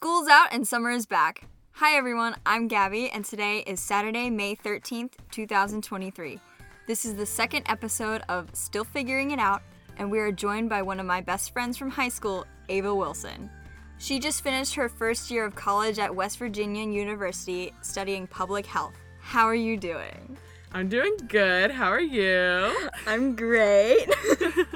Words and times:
School's 0.00 0.28
out 0.28 0.52
and 0.52 0.64
summer 0.64 0.90
is 0.90 1.06
back. 1.06 1.42
Hi 1.72 1.96
everyone, 1.96 2.36
I'm 2.46 2.68
Gabby, 2.68 3.10
and 3.10 3.24
today 3.24 3.64
is 3.66 3.80
Saturday, 3.80 4.30
May 4.30 4.54
13th, 4.54 5.14
2023. 5.32 6.38
This 6.86 7.04
is 7.04 7.16
the 7.16 7.26
second 7.26 7.64
episode 7.66 8.22
of 8.28 8.48
Still 8.52 8.84
Figuring 8.84 9.32
It 9.32 9.40
Out, 9.40 9.60
and 9.96 10.08
we 10.08 10.20
are 10.20 10.30
joined 10.30 10.68
by 10.68 10.82
one 10.82 11.00
of 11.00 11.06
my 11.06 11.20
best 11.20 11.52
friends 11.52 11.76
from 11.76 11.90
high 11.90 12.10
school, 12.10 12.46
Ava 12.68 12.94
Wilson. 12.94 13.50
She 13.98 14.20
just 14.20 14.44
finished 14.44 14.76
her 14.76 14.88
first 14.88 15.32
year 15.32 15.44
of 15.44 15.56
college 15.56 15.98
at 15.98 16.14
West 16.14 16.38
Virginia 16.38 16.88
University 16.88 17.72
studying 17.82 18.28
public 18.28 18.66
health. 18.66 18.94
How 19.18 19.46
are 19.46 19.52
you 19.52 19.76
doing? 19.76 20.38
I'm 20.70 20.88
doing 20.88 21.16
good. 21.26 21.72
How 21.72 21.88
are 21.88 22.00
you? 22.00 22.88
I'm 23.04 23.34
great. 23.34 24.06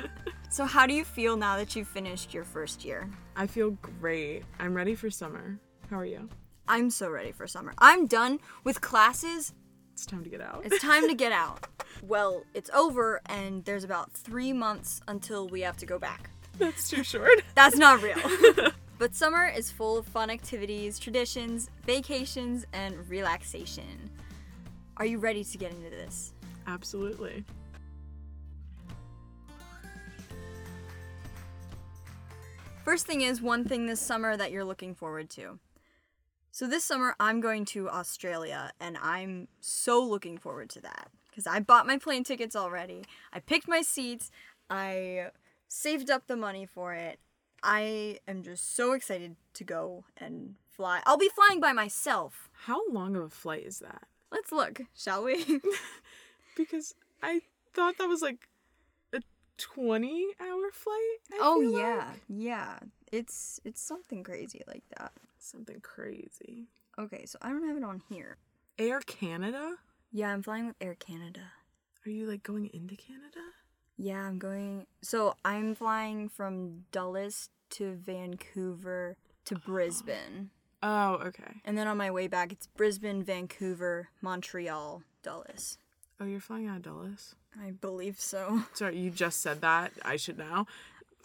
so, 0.52 0.66
how 0.66 0.86
do 0.86 0.92
you 0.92 1.02
feel 1.02 1.34
now 1.38 1.56
that 1.56 1.74
you've 1.74 1.88
finished 1.88 2.34
your 2.34 2.44
first 2.44 2.84
year? 2.84 3.08
I 3.34 3.46
feel 3.46 3.70
great. 4.00 4.42
I'm 4.60 4.74
ready 4.74 4.94
for 4.94 5.08
summer. 5.08 5.58
How 5.88 5.98
are 5.98 6.04
you? 6.04 6.28
I'm 6.68 6.90
so 6.90 7.08
ready 7.08 7.32
for 7.32 7.46
summer. 7.46 7.72
I'm 7.78 8.06
done 8.06 8.38
with 8.62 8.82
classes. 8.82 9.54
It's 9.94 10.04
time 10.04 10.22
to 10.24 10.28
get 10.28 10.42
out. 10.42 10.60
It's 10.66 10.78
time 10.78 11.08
to 11.08 11.14
get 11.14 11.32
out. 11.46 11.66
Well, 12.02 12.44
it's 12.52 12.68
over, 12.68 13.22
and 13.30 13.64
there's 13.64 13.82
about 13.82 14.12
three 14.12 14.52
months 14.52 15.00
until 15.08 15.48
we 15.48 15.62
have 15.62 15.78
to 15.78 15.86
go 15.86 15.98
back. 15.98 16.28
That's 16.58 16.90
too 16.90 17.02
short. 17.02 17.42
That's 17.54 17.78
not 17.78 18.02
real. 18.02 18.72
but 18.98 19.14
summer 19.14 19.46
is 19.46 19.70
full 19.70 19.96
of 19.96 20.06
fun 20.06 20.28
activities, 20.28 20.98
traditions, 20.98 21.70
vacations, 21.86 22.66
and 22.74 23.08
relaxation. 23.08 24.10
Are 24.98 25.06
you 25.06 25.16
ready 25.16 25.44
to 25.44 25.56
get 25.56 25.72
into 25.72 25.88
this? 25.88 26.34
Absolutely. 26.66 27.42
First 32.84 33.06
thing 33.06 33.20
is 33.20 33.40
one 33.40 33.64
thing 33.64 33.86
this 33.86 34.00
summer 34.00 34.36
that 34.36 34.50
you're 34.50 34.64
looking 34.64 34.92
forward 34.92 35.30
to. 35.30 35.60
So 36.50 36.66
this 36.66 36.82
summer 36.82 37.14
I'm 37.20 37.40
going 37.40 37.64
to 37.66 37.88
Australia 37.88 38.72
and 38.80 38.98
I'm 39.00 39.46
so 39.60 40.02
looking 40.02 40.36
forward 40.36 40.68
to 40.70 40.80
that 40.80 41.08
because 41.30 41.46
I 41.46 41.60
bought 41.60 41.86
my 41.86 41.96
plane 41.96 42.24
tickets 42.24 42.56
already. 42.56 43.04
I 43.32 43.38
picked 43.38 43.68
my 43.68 43.82
seats. 43.82 44.32
I 44.68 45.28
saved 45.68 46.10
up 46.10 46.26
the 46.26 46.36
money 46.36 46.66
for 46.66 46.92
it. 46.92 47.20
I 47.62 48.18
am 48.26 48.42
just 48.42 48.74
so 48.74 48.94
excited 48.94 49.36
to 49.54 49.62
go 49.62 50.04
and 50.16 50.56
fly. 50.68 51.02
I'll 51.06 51.16
be 51.16 51.30
flying 51.32 51.60
by 51.60 51.72
myself. 51.72 52.50
How 52.64 52.80
long 52.90 53.14
of 53.14 53.22
a 53.22 53.30
flight 53.30 53.64
is 53.64 53.78
that? 53.78 54.08
Let's 54.32 54.50
look, 54.50 54.82
shall 54.96 55.22
we? 55.22 55.60
because 56.56 56.96
I 57.22 57.42
thought 57.72 57.98
that 57.98 58.08
was 58.08 58.22
like 58.22 58.48
20 59.58 60.26
hour 60.40 60.70
flight. 60.72 61.18
I 61.32 61.38
oh 61.40 61.60
yeah. 61.60 62.06
like. 62.08 62.22
Yeah. 62.28 62.78
It's 63.10 63.60
it's 63.64 63.80
something 63.80 64.22
crazy 64.22 64.62
like 64.66 64.84
that. 64.96 65.12
Something 65.38 65.80
crazy. 65.80 66.68
Okay, 66.98 67.24
so 67.26 67.38
I 67.40 67.48
don't 67.48 67.66
have 67.66 67.76
it 67.76 67.84
on 67.84 68.02
here. 68.08 68.36
Air 68.78 69.00
Canada? 69.00 69.76
Yeah, 70.10 70.32
I'm 70.32 70.42
flying 70.42 70.66
with 70.66 70.76
Air 70.80 70.94
Canada. 70.94 71.40
Are 72.06 72.10
you 72.10 72.26
like 72.26 72.42
going 72.42 72.70
into 72.72 72.96
Canada? 72.96 73.40
Yeah, 73.96 74.26
I'm 74.26 74.38
going. 74.38 74.86
So 75.02 75.36
I'm 75.44 75.74
flying 75.74 76.28
from 76.28 76.84
Dulles 76.90 77.50
to 77.70 77.94
Vancouver 77.94 79.16
to 79.44 79.54
Brisbane. 79.66 80.50
Oh, 80.82 81.14
okay. 81.26 81.60
And 81.64 81.78
then 81.78 81.86
on 81.86 81.96
my 81.96 82.10
way 82.10 82.26
back, 82.26 82.50
it's 82.50 82.66
Brisbane, 82.66 83.22
Vancouver, 83.22 84.08
Montreal, 84.20 85.02
Dulles. 85.22 85.78
Oh, 86.22 86.24
you're 86.24 86.38
flying 86.38 86.68
out 86.68 86.76
of 86.76 86.82
Dulles? 86.82 87.34
I 87.60 87.72
believe 87.72 88.20
so. 88.20 88.62
Sorry, 88.74 88.96
you 88.96 89.10
just 89.10 89.40
said 89.40 89.60
that. 89.62 89.90
I 90.04 90.16
should 90.16 90.38
know. 90.38 90.66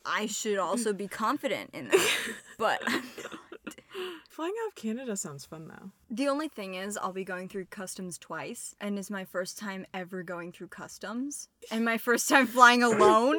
I 0.03 0.26
should 0.26 0.58
also 0.58 0.92
be 0.92 1.08
confident 1.08 1.70
in 1.73 1.90
that. 1.90 2.17
But 2.58 2.81
Flying 4.30 4.53
out 4.64 4.70
of 4.70 4.75
Canada 4.75 5.16
sounds 5.16 5.45
fun 5.45 5.68
though. 5.68 5.92
the 6.09 6.28
only 6.28 6.48
thing 6.48 6.73
is, 6.73 6.98
I'll 6.98 7.14
be 7.14 7.23
going 7.23 7.48
through 7.48 7.66
customs 7.66 8.18
twice, 8.18 8.73
and 8.81 8.98
it's 8.98 9.12
my 9.12 9.25
first 9.25 9.59
time 9.59 9.86
ever 9.94 10.23
going 10.23 10.52
through 10.52 10.70
customs, 10.70 11.50
and 11.69 11.86
my 11.86 12.00
first 12.00 12.28
time 12.28 12.47
flying 12.47 12.81
alone. 12.81 13.38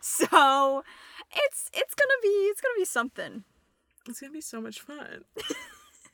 so 0.00 0.82
it's 1.32 1.70
it's 1.72 1.94
gonna 1.94 2.20
be 2.22 2.28
it's 2.28 2.60
gonna 2.60 2.76
be 2.76 2.84
something. 2.84 3.44
It's 4.08 4.20
gonna 4.20 4.32
be 4.32 4.40
so 4.40 4.60
much 4.60 4.80
fun. 4.80 5.24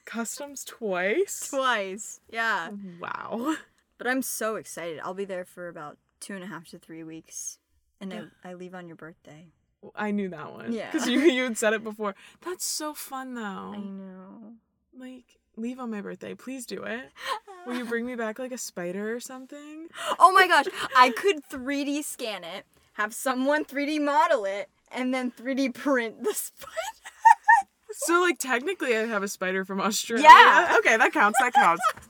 Customs 0.05 0.65
twice? 0.65 1.49
Twice, 1.49 2.21
yeah. 2.31 2.71
Wow. 3.01 3.57
But 4.01 4.07
I'm 4.07 4.23
so 4.23 4.57
excited. 4.57 4.99
I'll 5.05 5.13
be 5.13 5.27
there 5.27 5.45
for 5.45 5.69
about 5.69 5.99
two 6.21 6.33
and 6.35 6.43
a 6.43 6.47
half 6.47 6.67
to 6.69 6.79
three 6.79 7.05
weeks, 7.05 7.59
and 8.01 8.15
I, 8.15 8.23
I 8.43 8.55
leave 8.55 8.75
on 8.75 8.87
your 8.87 8.97
birthday. 8.97 9.49
I 9.95 10.11
knew 10.11 10.31
that 10.31 10.55
one. 10.55 10.73
Yeah. 10.73 10.91
Because 10.91 11.07
you, 11.07 11.21
you 11.21 11.45
had 11.45 11.59
said 11.59 11.75
it 11.75 11.85
before. 11.85 12.15
That's 12.41 12.65
so 12.65 12.95
fun 12.95 13.35
though. 13.35 13.43
I 13.43 13.77
know. 13.77 14.55
Like, 14.99 15.37
leave 15.55 15.79
on 15.79 15.91
my 15.91 16.01
birthday. 16.01 16.35
Please 16.35 16.65
do 16.65 16.83
it. 16.83 17.11
Will 17.67 17.77
you 17.77 17.85
bring 17.85 18.07
me 18.07 18.15
back 18.15 18.39
like 18.39 18.53
a 18.53 18.59
spider 18.59 19.15
or 19.15 19.21
something? 19.21 19.89
Oh 20.19 20.33
my 20.33 20.49
gosh, 20.49 20.65
I 20.97 21.11
could 21.11 21.45
3D 21.51 22.03
scan 22.03 22.43
it, 22.43 22.65
have 22.95 23.13
someone 23.13 23.67
3D 23.67 24.03
model 24.03 24.47
it, 24.47 24.71
and 24.91 25.13
then 25.13 25.31
3D 25.31 25.75
print 25.75 26.25
the 26.25 26.33
spider. 26.35 26.73
So, 27.93 28.23
like, 28.23 28.39
technically, 28.39 28.97
I 28.97 29.05
have 29.05 29.23
a 29.23 29.29
spider 29.29 29.67
from 29.67 29.79
Australia. 29.79 30.25
Yeah. 30.27 30.77
Okay, 30.79 30.97
that 30.97 31.13
counts. 31.13 31.39
That 31.39 31.53
counts. 31.53 31.83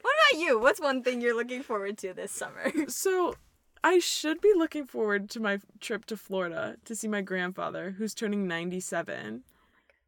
What 0.00 0.14
about 0.30 0.40
you? 0.40 0.58
What's 0.58 0.80
one 0.80 1.02
thing 1.02 1.20
you're 1.20 1.36
looking 1.36 1.62
forward 1.62 1.98
to 1.98 2.12
this 2.14 2.32
summer? 2.32 2.72
so, 2.88 3.34
I 3.84 3.98
should 3.98 4.40
be 4.40 4.52
looking 4.56 4.86
forward 4.86 5.28
to 5.30 5.40
my 5.40 5.58
trip 5.78 6.06
to 6.06 6.16
Florida 6.16 6.76
to 6.86 6.96
see 6.96 7.06
my 7.06 7.20
grandfather, 7.20 7.90
who's 7.98 8.14
turning 8.14 8.48
97. 8.48 9.42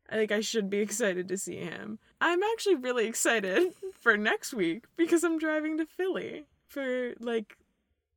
I 0.09 0.15
think 0.15 0.33
I 0.33 0.41
should 0.41 0.71
be 0.71 0.79
excited 0.87 1.29
to 1.29 1.37
see 1.37 1.57
him. 1.57 1.99
I'm 2.21 2.43
actually 2.43 2.77
really 2.77 3.07
excited 3.07 3.75
for 4.01 4.17
next 4.17 4.55
week 4.55 4.85
because 4.97 5.25
I'm 5.25 5.39
driving 5.39 5.77
to 5.77 5.87
Philly 5.87 6.47
for 6.69 7.13
like 7.21 7.59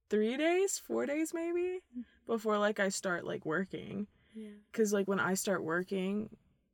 three 0.09 0.37
days, 0.37 0.79
four 0.79 1.05
days 1.05 1.33
maybe, 1.33 1.81
mm. 1.97 2.03
before 2.25 2.57
like 2.57 2.79
I 2.79 2.87
start 2.87 3.25
like 3.25 3.45
working. 3.45 4.07
Yeah. 4.33 4.51
Because 4.71 4.93
like 4.93 5.09
when 5.09 5.19
I 5.19 5.33
start 5.33 5.63
working, 5.63 6.29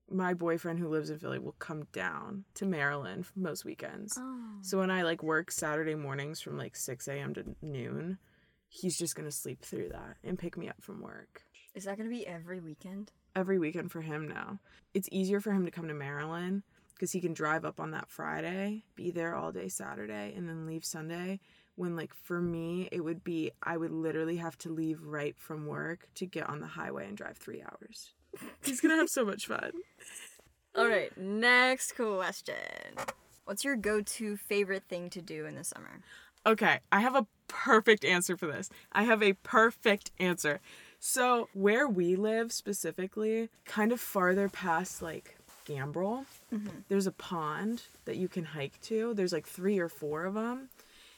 my 0.10 0.34
boyfriend 0.34 0.80
who 0.80 0.88
lives 0.88 1.10
in 1.10 1.20
Philly 1.20 1.40
will 1.40 1.56
come 1.60 1.84
down 1.92 2.46
to 2.56 2.66
Maryland 2.66 3.26
most 3.36 3.66
weekends. 3.66 4.18
Oh. 4.20 4.58
So 4.62 4.78
when 4.80 4.92
I 4.92 5.04
like 5.04 5.24
work 5.24 5.52
Saturday 5.52 5.96
mornings 5.96 6.42
from 6.42 6.58
like 6.58 6.76
6 6.76 7.08
a.m. 7.08 7.34
to 7.36 7.56
noon, 7.62 8.18
he's 8.68 8.98
just 8.98 9.16
gonna 9.16 9.32
sleep 9.32 9.62
through 9.62 9.90
that 9.90 10.18
and 10.24 10.38
pick 10.38 10.58
me 10.58 10.70
up 10.70 10.82
from 10.82 11.02
work. 11.02 11.44
Is 11.74 11.86
that 11.86 11.98
gonna 11.98 12.10
be 12.10 12.26
every 12.26 12.60
weekend? 12.60 13.12
Every 13.36 13.60
weekend 13.60 13.92
for 13.92 14.02
him 14.02 14.28
now. 14.28 14.60
It's 14.94 15.10
easier 15.12 15.42
for 15.42 15.52
him 15.52 15.66
to 15.66 15.72
come 15.72 15.88
to 15.88 15.94
Maryland 15.94 16.64
because 16.94 17.12
he 17.12 17.20
can 17.20 17.34
drive 17.34 17.66
up 17.66 17.80
on 17.80 17.92
that 17.92 18.10
Friday, 18.10 18.84
be 18.96 19.12
there 19.12 19.36
all 19.36 19.52
day 19.52 19.68
Saturday, 19.68 20.34
and 20.36 20.48
then 20.48 20.66
leave 20.66 20.86
Sunday. 20.86 21.42
When 21.76 21.98
like 21.98 22.14
for 22.14 22.42
me, 22.42 22.88
it 22.92 23.02
would 23.02 23.24
be 23.24 23.52
I 23.62 23.76
would 23.76 23.92
literally 23.92 24.38
have 24.38 24.58
to 24.60 24.70
leave 24.70 25.02
right 25.04 25.36
from 25.38 25.66
work 25.66 26.08
to 26.16 26.26
get 26.26 26.50
on 26.50 26.62
the 26.62 26.68
highway 26.68 27.08
and 27.08 27.18
drive 27.18 27.38
three 27.38 27.62
hours. 27.62 28.14
He's 28.64 28.82
gonna 28.82 28.96
have 28.96 29.10
so 29.10 29.26
much 29.26 29.48
fun. 29.48 29.72
All 30.76 30.88
right, 30.88 31.16
next 31.18 31.96
question. 31.96 32.56
What's 33.46 33.64
your 33.64 33.76
go-to 33.76 34.36
favorite 34.36 34.84
thing 34.90 35.10
to 35.12 35.22
do 35.22 35.46
in 35.46 35.56
the 35.56 35.64
summer? 35.64 36.02
Okay, 36.46 36.80
I 36.92 37.00
have 37.00 37.16
a 37.16 37.28
perfect 37.48 38.04
answer 38.04 38.36
for 38.36 38.48
this. 38.48 38.70
I 38.92 39.04
have 39.04 39.24
a 39.24 39.34
perfect 39.34 40.12
answer. 40.20 40.60
So, 41.00 41.50
where 41.54 41.88
we 41.88 42.16
live 42.16 42.52
specifically, 42.52 43.50
kind 43.66 43.92
of 43.92 44.00
farther 44.00 44.50
past 44.50 45.02
like 45.02 45.38
Gambrill, 45.66 46.26
mm-hmm. 46.54 46.68
there's 46.88 47.08
a 47.08 47.12
pond 47.12 47.84
that 48.06 48.18
you 48.18 48.28
can 48.28 48.46
hike 48.46 48.80
to. 48.82 49.14
There's 49.14 49.34
like 49.34 49.48
three 49.48 49.80
or 49.80 49.90
four 49.90 50.26
of 50.26 50.34
them. 50.34 50.70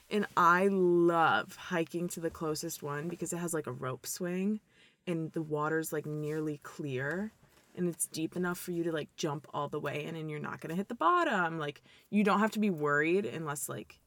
And 0.10 0.26
I 0.38 0.68
love 0.68 1.56
hiking 1.56 2.08
to 2.10 2.20
the 2.20 2.30
closest 2.30 2.82
one 2.82 3.10
because 3.10 3.34
it 3.34 3.38
has 3.38 3.54
like 3.54 3.68
a 3.68 3.72
rope 3.72 4.06
swing 4.06 4.62
and 5.08 5.32
the 5.32 5.42
water's 5.42 5.92
like 5.92 6.06
nearly 6.06 6.60
clear 6.64 7.32
and 7.78 7.88
it's 7.88 8.08
deep 8.08 8.36
enough 8.36 8.58
for 8.58 8.72
you 8.72 8.84
to 8.84 8.92
like 8.92 9.16
jump 9.16 9.48
all 9.54 9.70
the 9.70 9.80
way 9.80 10.04
in 10.04 10.16
and 10.16 10.30
you're 10.30 10.40
not 10.40 10.60
going 10.60 10.70
to 10.70 10.76
hit 10.76 10.90
the 10.90 10.96
bottom. 10.96 11.60
Like 11.60 11.82
you 12.10 12.24
don't 12.24 12.40
have 12.40 12.52
to 12.52 12.60
be 12.60 12.70
worried 12.70 13.26
unless 13.26 13.70
like 13.70 14.00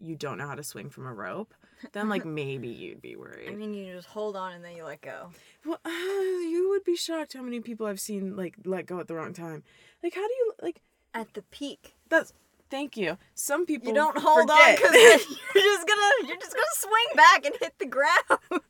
you 0.00 0.16
don't 0.16 0.38
know 0.38 0.46
how 0.46 0.56
to 0.56 0.64
swing 0.64 0.90
from 0.90 1.06
a 1.06 1.14
rope. 1.14 1.54
Then 1.92 2.08
like 2.08 2.24
maybe 2.26 2.68
you'd 2.68 3.00
be 3.00 3.16
worried. 3.16 3.48
I 3.48 3.54
mean, 3.54 3.72
you 3.72 3.94
just 3.94 4.08
hold 4.08 4.36
on 4.36 4.52
and 4.52 4.64
then 4.64 4.76
you 4.76 4.84
let 4.84 5.00
go. 5.00 5.30
Well, 5.64 5.78
uh, 5.84 5.88
you 5.88 6.68
would 6.70 6.84
be 6.84 6.96
shocked 6.96 7.34
how 7.34 7.42
many 7.42 7.60
people 7.60 7.86
I've 7.86 8.00
seen 8.00 8.36
like 8.36 8.56
let 8.64 8.86
go 8.86 8.98
at 8.98 9.06
the 9.06 9.14
wrong 9.14 9.32
time. 9.32 9.62
Like, 10.02 10.14
how 10.14 10.26
do 10.26 10.34
you 10.34 10.52
like? 10.60 10.82
At 11.14 11.34
the 11.34 11.42
peak, 11.42 11.94
That's 12.08 12.32
thank 12.70 12.96
you. 12.96 13.18
Some 13.34 13.66
people 13.66 13.88
you 13.88 13.94
don't 13.94 14.16
hold 14.16 14.50
on 14.50 14.74
because 14.74 14.94
you're 14.94 15.18
just 15.18 15.86
gonna 15.86 16.26
you're 16.26 16.38
just 16.38 16.54
gonna 16.54 16.66
swing 16.76 17.16
back 17.16 17.44
and 17.44 17.54
hit 17.60 17.74
the 17.78 17.84
ground. 17.84 18.62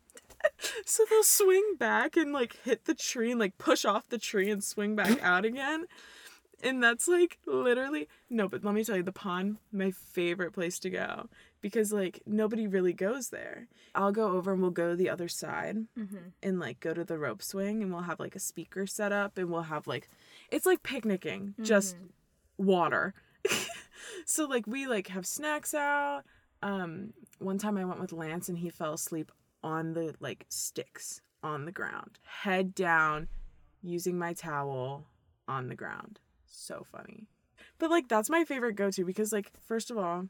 so 0.86 1.04
they'll 1.08 1.22
swing 1.22 1.74
back 1.78 2.16
and 2.16 2.32
like 2.32 2.56
hit 2.64 2.84
the 2.84 2.94
tree 2.94 3.30
and 3.30 3.40
like 3.40 3.58
push 3.58 3.84
off 3.84 4.08
the 4.08 4.18
tree 4.18 4.50
and 4.50 4.62
swing 4.62 4.94
back 4.96 5.20
out 5.22 5.44
again. 5.44 5.86
And 6.64 6.80
that's 6.80 7.08
like 7.08 7.38
literally 7.46 8.08
no, 8.30 8.48
but 8.48 8.64
let 8.64 8.72
me 8.74 8.84
tell 8.84 8.96
you, 8.96 9.02
the 9.02 9.10
pond, 9.10 9.56
my 9.72 9.90
favorite 9.90 10.52
place 10.52 10.78
to 10.80 10.90
go 10.90 11.28
because 11.60 11.92
like 11.92 12.22
nobody 12.26 12.66
really 12.68 12.92
goes 12.92 13.30
there. 13.30 13.66
I'll 13.96 14.12
go 14.12 14.32
over 14.36 14.52
and 14.52 14.62
we'll 14.62 14.70
go 14.70 14.90
to 14.90 14.96
the 14.96 15.10
other 15.10 15.28
side 15.28 15.78
Mm-hmm. 15.98 16.16
and 16.42 16.60
like 16.60 16.78
go 16.80 16.94
to 16.94 17.04
the 17.04 17.18
rope 17.18 17.42
swing 17.42 17.82
and 17.82 17.92
we'll 17.92 18.02
have 18.02 18.20
like 18.20 18.36
a 18.36 18.40
speaker 18.40 18.86
set 18.86 19.10
up 19.12 19.38
and 19.38 19.50
we'll 19.50 19.62
have 19.62 19.86
like 19.88 20.08
it's 20.52 20.66
like 20.66 20.82
picnicking, 20.84 21.54
just 21.62 21.96
water. 22.58 23.14
so 24.24 24.44
like 24.46 24.66
we 24.66 24.86
like 24.86 25.08
have 25.08 25.26
snacks 25.26 25.74
out. 25.74 26.22
Um 26.62 27.12
one 27.40 27.58
time 27.58 27.76
I 27.76 27.84
went 27.84 28.00
with 28.00 28.12
Lance 28.12 28.48
and 28.48 28.58
he 28.58 28.70
fell 28.70 28.92
asleep 28.94 29.32
on 29.62 29.92
the 29.94 30.14
like 30.20 30.46
sticks 30.48 31.20
on 31.42 31.64
the 31.64 31.72
ground, 31.72 32.18
head 32.24 32.74
down, 32.74 33.28
using 33.82 34.18
my 34.18 34.32
towel 34.32 35.06
on 35.48 35.68
the 35.68 35.74
ground. 35.74 36.20
So 36.46 36.84
funny. 36.90 37.26
But 37.78 37.90
like 37.90 38.08
that's 38.08 38.30
my 38.30 38.44
favorite 38.44 38.76
go 38.76 38.90
to 38.90 39.04
because 39.04 39.32
like 39.32 39.50
first 39.66 39.90
of 39.90 39.98
all, 39.98 40.28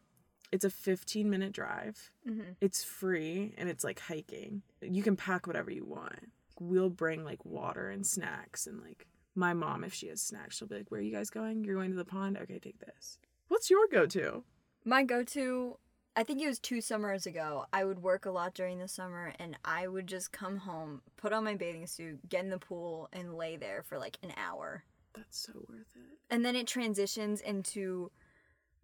it's 0.51 0.65
a 0.65 0.71
15 0.71 1.29
minute 1.31 1.53
drive. 1.53 2.11
Mhm. 2.29 2.57
It's 2.61 2.83
free 2.85 3.55
and 3.59 3.69
it's 3.69 3.85
like 3.85 4.01
hiking. 4.01 4.63
You 4.81 5.03
can 5.03 5.17
pack 5.17 5.47
whatever 5.47 5.71
you 5.71 5.85
want. 5.85 6.31
We'll 6.61 6.91
bring 6.91 7.25
like 7.25 7.45
water 7.45 7.89
and 7.91 8.07
snacks 8.07 8.67
and 8.67 8.81
like 8.81 9.07
my 9.35 9.55
mom 9.55 9.83
if 9.83 9.95
she 9.95 10.09
has 10.09 10.21
snacks 10.21 10.57
she'll 10.59 10.69
be 10.69 10.77
like, 10.77 10.91
"Where 10.91 11.01
are 11.01 11.03
you 11.03 11.11
guys 11.13 11.31
going? 11.31 11.65
You're 11.65 11.77
going 11.77 11.91
to 11.91 11.97
the 11.97 12.05
pond? 12.05 12.37
Okay, 12.39 12.59
take 12.59 12.79
this." 12.79 13.19
What's 13.49 13.71
your 13.71 13.87
go 13.91 14.05
to? 14.07 14.45
My 14.85 15.05
go 15.05 15.23
to, 15.25 15.79
I 16.15 16.25
think 16.25 16.43
it 16.43 16.47
was 16.47 16.59
two 16.59 16.81
summers 16.81 17.27
ago. 17.27 17.67
I 17.73 17.85
would 17.85 18.03
work 18.03 18.27
a 18.27 18.31
lot 18.31 18.53
during 18.55 18.79
the 18.79 18.89
summer 18.89 19.33
and 19.39 19.57
I 19.65 19.89
would 19.89 20.07
just 20.07 20.31
come 20.31 20.59
home, 20.59 21.01
put 21.17 21.33
on 21.33 21.45
my 21.45 21.55
bathing 21.55 21.87
suit, 21.87 22.29
get 22.29 22.45
in 22.45 22.51
the 22.51 22.59
pool, 22.59 23.09
and 23.13 23.35
lay 23.35 23.57
there 23.57 23.83
for 23.83 23.99
like 23.99 24.19
an 24.23 24.33
hour. 24.37 24.85
That's 25.15 25.39
so 25.39 25.53
worth 25.69 25.87
it. 25.97 26.19
And 26.31 26.45
then 26.45 26.55
it 26.55 26.67
transitions 26.67 27.41
into 27.41 28.11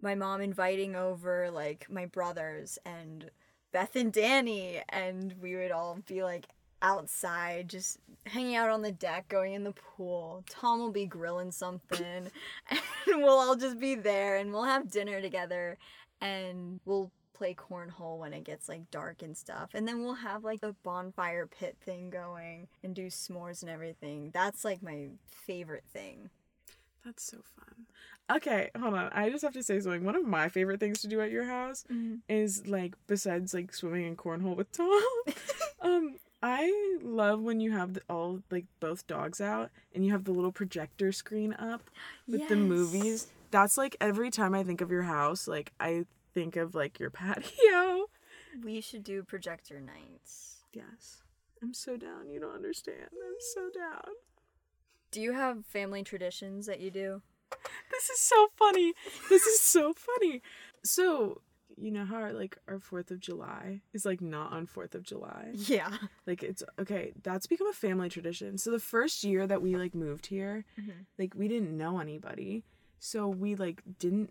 my 0.01 0.15
mom 0.15 0.41
inviting 0.41 0.97
over 0.97 1.51
like 1.51 1.87
my 1.91 2.07
brothers 2.07 2.79
and 2.87 3.31
Beth 3.73 3.97
and 3.97 4.11
Danny, 4.11 4.81
and 4.89 5.35
we 5.43 5.55
would 5.55 5.71
all 5.71 5.99
be 6.07 6.23
like 6.23 6.47
outside 6.81 7.69
just 7.69 7.99
hanging 8.25 8.57
out 8.57 8.71
on 8.71 8.81
the 8.81 8.93
deck, 8.93 9.29
going 9.29 9.53
in 9.53 9.65
the 9.65 9.73
pool. 9.73 10.45
Tom 10.49 10.79
will 10.79 10.91
be 10.91 11.05
grilling 11.05 11.51
something, 11.51 12.31
and 12.71 12.81
we'll 13.07 13.39
all 13.39 13.57
just 13.57 13.79
be 13.79 13.95
there 13.95 14.37
and 14.37 14.53
we'll 14.53 14.65
have 14.65 14.91
dinner 14.91 15.21
together 15.21 15.77
and 16.21 16.81
we'll 16.85 17.11
play 17.35 17.55
cornhole 17.55 18.19
when 18.19 18.33
it 18.33 18.45
gets 18.45 18.69
like 18.69 18.91
dark 18.91 19.23
and 19.23 19.37
stuff. 19.37 19.71
And 19.75 19.87
then 19.87 20.03
we'll 20.03 20.15
have 20.15 20.45
like 20.45 20.61
the 20.61 20.75
bonfire 20.83 21.47
pit 21.47 21.77
thing 21.85 22.11
going 22.11 22.67
and 22.83 22.95
do 22.95 23.07
s'mores 23.07 23.63
and 23.63 23.71
everything. 23.71 24.31
That's 24.35 24.65
like 24.65 24.83
my 24.83 25.09
favorite 25.27 25.85
thing. 25.93 26.31
That's 27.05 27.23
so 27.23 27.39
fun. 27.57 27.87
Okay, 28.37 28.71
hold 28.79 28.95
on. 28.95 29.11
I 29.13 29.31
just 29.31 29.43
have 29.43 29.55
to 29.55 29.63
say 29.63 29.81
something. 29.81 30.05
One 30.05 30.17
of 30.17 30.27
my 30.27 30.49
favorite 30.49 30.81
things 30.81 31.01
to 31.03 31.09
do 31.09 31.21
at 31.21 31.31
your 31.31 31.45
house 31.45 31.85
is 32.29 32.67
like 32.67 32.95
besides 33.07 33.55
like 33.55 33.73
swimming 33.73 34.05
in 34.05 34.17
cornhole 34.17 34.57
with 34.57 34.71
Tom. 34.73 35.03
um, 35.81 36.17
I 36.43 36.99
love 37.03 37.41
when 37.41 37.61
you 37.61 37.73
have 37.73 37.95
the, 37.95 38.03
all 38.11 38.43
like 38.51 38.67
both 38.81 39.07
dogs 39.07 39.41
out 39.41 39.71
and 39.95 40.05
you 40.05 40.13
have 40.13 40.25
the 40.25 40.33
little 40.33 40.53
projector 40.53 41.11
screen 41.13 41.55
up 41.55 41.91
with 42.27 42.49
the 42.49 42.57
movies. 42.57 43.29
That's 43.51 43.77
like 43.79 43.97
every 44.01 44.31
time 44.31 44.55
I 44.55 44.63
think 44.65 44.81
of 44.81 44.91
your 44.91 45.03
house, 45.03 45.49
like 45.49 45.73
I 45.81 46.05
think 46.35 46.57
of 46.57 46.75
like 46.75 46.99
your 47.01 47.11
patio. 47.19 48.07
We 48.65 48.81
should 48.81 49.05
do 49.05 49.23
projector 49.23 49.81
nights. 49.81 50.59
Yes. 50.73 51.23
I'm 51.63 51.75
so 51.75 51.97
down. 51.97 52.31
You 52.31 52.41
don't 52.41 52.55
understand. 52.55 53.09
I'm 53.13 53.37
so 53.55 53.69
down. 53.77 54.15
Do 55.11 55.21
you 55.21 55.33
have 55.33 55.65
family 55.67 56.03
traditions 56.03 56.67
that 56.67 56.81
you 56.81 56.91
do? 56.91 57.23
This 57.91 58.11
is 58.11 58.21
so 58.21 58.49
funny. 58.57 58.93
This 59.31 59.43
is 59.47 59.61
so 59.61 59.95
funny. 59.95 60.43
So, 60.85 61.41
you 61.77 61.91
know 61.91 62.05
how 62.05 62.17
our, 62.17 62.33
like 62.33 62.59
our 62.69 62.79
4th 62.79 63.11
of 63.11 63.19
July 63.21 63.81
is 63.95 64.05
like 64.05 64.21
not 64.21 64.53
on 64.53 64.67
4th 64.67 64.95
of 64.95 65.03
July? 65.03 65.53
Yeah. 65.55 65.97
Like 66.27 66.43
it's 66.43 66.63
okay, 66.79 67.13
that's 67.23 67.47
become 67.47 67.69
a 67.69 67.73
family 67.73 68.09
tradition. 68.11 68.59
So 68.59 68.71
the 68.71 68.79
first 68.79 69.25
year 69.25 69.47
that 69.47 69.63
we 69.63 69.77
like 69.77 69.95
moved 69.95 70.27
here, 70.27 70.65
Mhm. 70.79 71.07
like 71.19 71.33
we 71.35 71.49
didn't 71.49 71.77
know 71.77 71.99
anybody. 72.01 72.65
So 72.99 73.29
we 73.29 73.55
like 73.55 73.83
didn't 73.99 74.31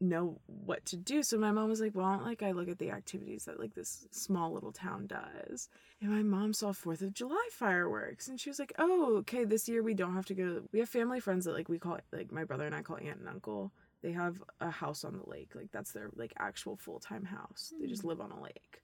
know 0.00 0.38
what 0.46 0.84
to 0.86 0.96
do. 0.96 1.22
So 1.22 1.38
my 1.38 1.52
mom 1.52 1.68
was 1.68 1.80
like, 1.80 1.94
"Well, 1.94 2.20
like 2.22 2.42
I 2.42 2.52
look 2.52 2.68
at 2.68 2.78
the 2.78 2.90
activities 2.90 3.46
that 3.46 3.58
like 3.58 3.74
this 3.74 4.06
small 4.10 4.52
little 4.52 4.72
town 4.72 5.06
does." 5.06 5.68
And 6.00 6.10
my 6.10 6.22
mom 6.22 6.52
saw 6.52 6.72
4th 6.72 7.02
of 7.02 7.14
July 7.14 7.48
fireworks 7.52 8.28
and 8.28 8.38
she 8.38 8.50
was 8.50 8.58
like, 8.58 8.72
"Oh, 8.78 9.16
okay, 9.18 9.44
this 9.44 9.68
year 9.68 9.82
we 9.82 9.94
don't 9.94 10.14
have 10.14 10.26
to 10.26 10.34
go. 10.34 10.62
We 10.72 10.80
have 10.80 10.88
family 10.88 11.20
friends 11.20 11.44
that 11.46 11.54
like 11.54 11.68
we 11.68 11.78
call 11.78 11.98
like 12.12 12.32
my 12.32 12.44
brother 12.44 12.66
and 12.66 12.74
I 12.74 12.82
call 12.82 12.98
aunt 12.98 13.20
and 13.20 13.28
uncle. 13.28 13.72
They 14.02 14.12
have 14.12 14.42
a 14.60 14.70
house 14.70 15.04
on 15.04 15.16
the 15.16 15.28
lake. 15.28 15.54
Like 15.54 15.72
that's 15.72 15.92
their 15.92 16.10
like 16.14 16.32
actual 16.38 16.76
full-time 16.76 17.24
house. 17.24 17.72
They 17.80 17.86
just 17.86 18.02
hmm. 18.02 18.08
live 18.08 18.20
on 18.20 18.32
a 18.32 18.42
lake." 18.42 18.82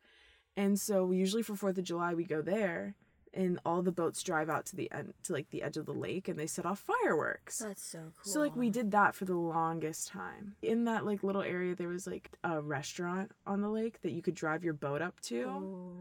And 0.56 0.78
so 0.78 1.12
usually 1.12 1.42
for 1.42 1.54
4th 1.54 1.78
of 1.78 1.84
July 1.84 2.14
we 2.14 2.24
go 2.24 2.42
there 2.42 2.94
and 3.34 3.58
all 3.64 3.82
the 3.82 3.92
boats 3.92 4.22
drive 4.22 4.50
out 4.50 4.66
to 4.66 4.76
the 4.76 4.90
end 4.92 5.14
to 5.22 5.32
like 5.32 5.48
the 5.50 5.62
edge 5.62 5.76
of 5.76 5.86
the 5.86 5.92
lake 5.92 6.28
and 6.28 6.38
they 6.38 6.46
set 6.46 6.66
off 6.66 6.80
fireworks. 6.80 7.58
That's 7.58 7.82
so 7.82 7.98
cool. 7.98 8.32
So 8.32 8.40
like 8.40 8.54
we 8.54 8.70
did 8.70 8.90
that 8.90 9.14
for 9.14 9.24
the 9.24 9.36
longest 9.36 10.08
time. 10.08 10.54
In 10.62 10.84
that 10.84 11.06
like 11.06 11.22
little 11.22 11.42
area 11.42 11.74
there 11.74 11.88
was 11.88 12.06
like 12.06 12.30
a 12.44 12.60
restaurant 12.60 13.32
on 13.46 13.60
the 13.60 13.70
lake 13.70 14.02
that 14.02 14.12
you 14.12 14.22
could 14.22 14.34
drive 14.34 14.64
your 14.64 14.74
boat 14.74 15.02
up 15.02 15.18
to. 15.20 15.94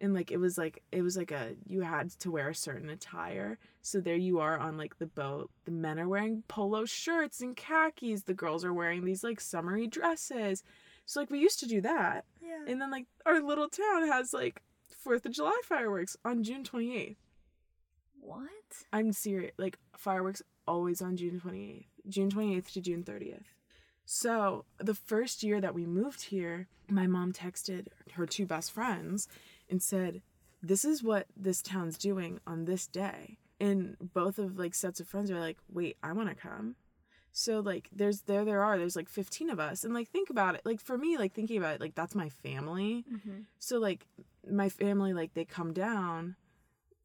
And 0.00 0.12
like 0.12 0.30
it 0.30 0.36
was 0.36 0.58
like 0.58 0.82
it 0.92 1.00
was 1.00 1.16
like 1.16 1.30
a 1.30 1.54
you 1.66 1.80
had 1.80 2.10
to 2.20 2.30
wear 2.30 2.50
a 2.50 2.54
certain 2.54 2.90
attire. 2.90 3.58
So 3.80 4.00
there 4.00 4.16
you 4.16 4.40
are 4.40 4.58
on 4.58 4.76
like 4.76 4.98
the 4.98 5.06
boat. 5.06 5.50
The 5.64 5.70
men 5.70 5.98
are 5.98 6.08
wearing 6.08 6.42
polo 6.48 6.84
shirts 6.84 7.40
and 7.40 7.56
khakis. 7.56 8.24
The 8.24 8.34
girls 8.34 8.64
are 8.64 8.74
wearing 8.74 9.04
these 9.04 9.24
like 9.24 9.40
summery 9.40 9.86
dresses. 9.86 10.62
So 11.06 11.20
like 11.20 11.30
we 11.30 11.38
used 11.38 11.60
to 11.60 11.66
do 11.66 11.80
that. 11.80 12.26
Yeah. 12.42 12.64
And 12.70 12.80
then 12.80 12.90
like 12.90 13.06
our 13.24 13.40
little 13.40 13.68
town 13.68 14.08
has 14.08 14.34
like 14.34 14.60
Fourth 15.06 15.24
of 15.24 15.30
July 15.30 15.60
fireworks 15.62 16.16
on 16.24 16.42
June 16.42 16.64
twenty 16.64 16.96
eighth. 16.96 17.20
what? 18.20 18.50
I'm 18.92 19.12
serious. 19.12 19.52
Like 19.56 19.78
fireworks 19.96 20.42
always 20.66 21.00
on 21.00 21.16
June 21.16 21.40
28th. 21.40 21.84
June 22.08 22.28
28th 22.28 22.72
to 22.72 22.80
June 22.80 23.04
30th. 23.04 23.44
So, 24.04 24.64
the 24.78 24.96
first 24.96 25.44
year 25.44 25.60
that 25.60 25.76
we 25.76 25.86
moved 25.86 26.22
here, 26.24 26.66
my 26.90 27.06
mom 27.06 27.32
texted 27.32 27.86
her 28.14 28.26
two 28.26 28.46
best 28.46 28.72
friends 28.72 29.28
and 29.70 29.80
said, 29.80 30.22
"This 30.60 30.84
is 30.84 31.04
what 31.04 31.28
this 31.36 31.62
town's 31.62 31.96
doing 31.96 32.40
on 32.44 32.64
this 32.64 32.88
day." 32.88 33.38
And 33.60 33.96
both 34.12 34.40
of 34.40 34.58
like 34.58 34.74
sets 34.74 34.98
of 34.98 35.06
friends 35.06 35.30
are 35.30 35.38
like, 35.38 35.58
"Wait, 35.72 35.98
I 36.02 36.14
want 36.14 36.30
to 36.30 36.34
come." 36.34 36.74
So 37.38 37.60
like 37.60 37.90
there's 37.92 38.22
there 38.22 38.46
there 38.46 38.62
are 38.64 38.78
there's 38.78 38.96
like 38.96 39.10
15 39.10 39.50
of 39.50 39.60
us 39.60 39.84
and 39.84 39.92
like 39.92 40.08
think 40.08 40.30
about 40.30 40.54
it 40.54 40.62
like 40.64 40.80
for 40.80 40.96
me 40.96 41.18
like 41.18 41.34
thinking 41.34 41.58
about 41.58 41.74
it 41.74 41.80
like 41.82 41.94
that's 41.94 42.14
my 42.14 42.30
family 42.30 43.04
Mm-hmm. 43.12 43.40
so 43.58 43.78
like 43.78 44.06
my 44.50 44.70
family 44.70 45.12
like 45.12 45.34
they 45.34 45.44
come 45.44 45.74
down 45.74 46.36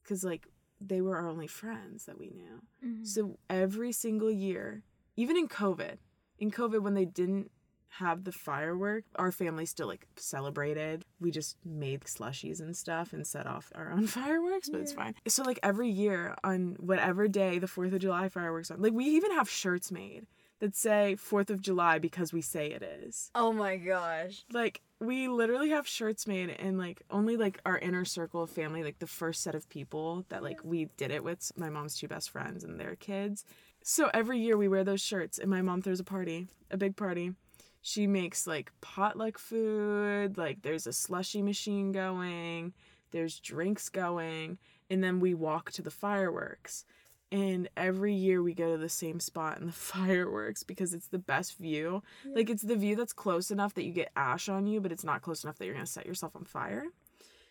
because 0.01 0.24
like 0.24 0.48
they 0.80 1.01
were 1.01 1.18
our 1.18 1.28
only 1.28 1.48
friends 1.48 2.06
that 2.06 2.18
we 2.18 2.30
knew 2.30 2.62
Mm-hmm. 2.86 3.04
so 3.04 3.38
every 3.50 3.92
single 3.92 4.31
year 4.31 4.83
even 5.17 5.36
in 5.36 5.50
covid 5.50 5.98
in 6.39 6.50
covid 6.50 6.82
when 6.82 6.94
they 6.94 7.06
didn't 7.06 7.51
have 8.00 8.24
the 8.24 8.32
firework 8.32 9.03
our 9.17 9.34
family 9.34 9.65
still 9.65 9.88
like 9.88 10.08
celebrated 10.15 11.03
we 11.22 11.32
just 11.32 11.56
made 11.63 12.01
slushies 12.01 12.60
and 12.60 12.75
stuff 12.75 13.13
and 13.13 13.25
set 13.25 13.48
off 13.48 13.72
our 13.75 13.92
own 13.92 14.08
fireworks 14.18 14.70
but 14.70 14.82
it's 14.82 14.94
fine. 14.94 15.16
So 15.28 15.44
like 15.44 15.60
every 15.63 15.90
year 15.90 16.36
on 16.44 16.75
whatever 16.80 17.28
day 17.28 17.60
the 17.60 17.68
fourth 17.68 17.94
of 17.94 18.00
july 18.00 18.28
fireworks 18.30 18.72
on 18.72 18.82
like 18.82 18.94
we 18.94 19.06
even 19.06 19.32
have 19.32 19.50
shirts 19.50 19.92
made 19.92 20.25
that 20.60 20.75
say 20.75 21.16
fourth 21.16 21.50
of 21.50 21.62
july 21.62 21.98
because 22.00 22.32
we 22.34 22.42
say 22.42 22.68
it 22.68 22.84
is. 22.84 23.32
Oh 23.34 23.51
my 23.54 23.78
gosh. 23.78 24.44
like 24.51 24.82
we 25.00 25.28
literally 25.28 25.70
have 25.72 25.88
shirts 25.88 26.28
made 26.28 26.50
and 26.51 26.78
like 26.78 27.01
only 27.10 27.36
like 27.38 27.60
our 27.66 27.78
inner 27.80 28.06
circle 28.06 28.44
of 28.44 28.50
family 28.51 28.84
like 28.84 29.00
the 29.00 29.08
first 29.08 29.42
set 29.42 29.56
of 29.56 29.68
people 29.70 30.25
that 30.30 30.44
like 30.44 30.60
we 30.63 30.86
did 30.98 31.10
it 31.12 31.24
with 31.24 31.51
my 31.56 31.70
mom's 31.70 31.98
two 31.98 32.08
best 32.08 32.30
friends 32.30 32.63
and 32.63 32.80
their 32.80 32.96
kids. 32.96 33.44
So 33.84 34.12
every 34.13 34.40
year 34.40 34.58
we 34.58 34.68
wear 34.68 34.84
those 34.84 35.01
shirts 35.01 35.40
and 35.40 35.50
my 35.50 35.63
mom 35.63 35.82
throws 35.82 36.00
a 36.00 36.04
party 36.04 36.48
a 36.70 36.78
big 36.78 36.96
party 36.96 37.34
she 37.82 38.08
makes 38.08 38.46
like 38.48 38.72
potluck 38.82 39.38
food 39.38 40.38
like 40.38 40.62
there's 40.62 40.88
a 40.88 40.94
slushy 40.94 41.42
machine 41.42 41.92
going 41.92 42.74
there's 43.12 43.40
drinks 43.40 43.90
going 43.90 44.58
and 44.90 45.04
then 45.04 45.20
we 45.20 45.34
walk 45.34 45.72
to 45.72 45.82
the 45.82 45.92
fireworks 45.92 46.86
and 47.32 47.70
every 47.78 48.14
year 48.14 48.44
we 48.44 48.54
go 48.54 48.74
to 48.74 48.78
the 48.78 48.90
same 48.90 49.20
spot 49.20 49.58
in 49.60 49.66
the 49.66 49.72
fireworks 49.94 50.64
because 50.64 50.94
it's 50.94 51.08
the 51.08 51.20
best 51.20 51.58
view 51.58 52.04
like 52.36 52.50
it's 52.50 52.64
the 52.64 52.76
view 52.76 52.96
that's 52.96 53.14
close 53.14 53.52
enough 53.52 53.74
that 53.76 53.86
you 53.86 53.92
get 53.92 54.12
ash 54.16 54.50
on 54.50 54.68
you, 54.68 54.80
but 54.82 54.92
it's 54.92 55.04
not 55.04 55.22
close 55.22 55.44
enough 55.44 55.58
that 55.58 55.66
you're 55.66 55.74
gonna 55.74 55.86
set 55.86 56.06
yourself 56.06 56.36
on 56.36 56.46
fire. 56.46 56.86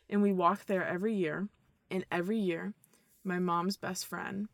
And 0.09 0.23
we 0.23 0.33
walk 0.33 0.67
there 0.67 0.87
every 0.87 1.15
year. 1.15 1.49
And 1.91 2.05
every 2.13 2.39
year, 2.39 2.75
my 3.25 3.39
mom's 3.41 3.77
best 3.77 4.07
friend 4.07 4.49